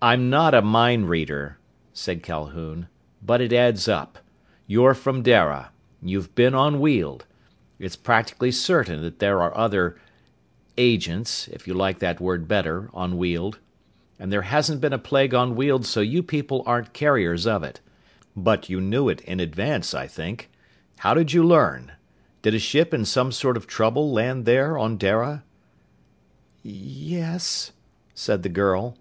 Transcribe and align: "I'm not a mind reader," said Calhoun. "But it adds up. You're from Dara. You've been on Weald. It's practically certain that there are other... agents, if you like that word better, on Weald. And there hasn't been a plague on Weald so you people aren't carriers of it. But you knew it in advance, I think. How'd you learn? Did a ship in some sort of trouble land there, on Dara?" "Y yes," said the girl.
"I'm 0.00 0.30
not 0.30 0.54
a 0.54 0.62
mind 0.62 1.08
reader," 1.08 1.58
said 1.92 2.22
Calhoun. 2.22 2.86
"But 3.20 3.40
it 3.40 3.52
adds 3.52 3.88
up. 3.88 4.20
You're 4.68 4.94
from 4.94 5.22
Dara. 5.22 5.72
You've 6.00 6.32
been 6.36 6.54
on 6.54 6.78
Weald. 6.78 7.26
It's 7.80 7.96
practically 7.96 8.52
certain 8.52 9.02
that 9.02 9.18
there 9.18 9.42
are 9.42 9.52
other... 9.58 10.00
agents, 10.78 11.48
if 11.48 11.66
you 11.66 11.74
like 11.74 11.98
that 11.98 12.20
word 12.20 12.46
better, 12.46 12.88
on 12.94 13.16
Weald. 13.16 13.58
And 14.16 14.32
there 14.32 14.42
hasn't 14.42 14.80
been 14.80 14.92
a 14.92 14.96
plague 15.00 15.34
on 15.34 15.56
Weald 15.56 15.86
so 15.86 16.00
you 16.00 16.22
people 16.22 16.62
aren't 16.64 16.92
carriers 16.92 17.44
of 17.44 17.64
it. 17.64 17.80
But 18.36 18.68
you 18.68 18.80
knew 18.80 19.08
it 19.08 19.22
in 19.22 19.40
advance, 19.40 19.92
I 19.92 20.06
think. 20.06 20.50
How'd 20.98 21.32
you 21.32 21.42
learn? 21.42 21.90
Did 22.42 22.54
a 22.54 22.60
ship 22.60 22.94
in 22.94 23.04
some 23.04 23.32
sort 23.32 23.56
of 23.56 23.66
trouble 23.66 24.12
land 24.12 24.44
there, 24.44 24.78
on 24.78 24.96
Dara?" 24.98 25.42
"Y 26.64 26.70
yes," 26.70 27.72
said 28.14 28.44
the 28.44 28.48
girl. 28.48 28.96